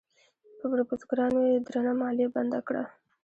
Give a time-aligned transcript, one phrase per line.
[0.57, 2.83] پر بزګرانو یې درنه مالیه بنده کړه.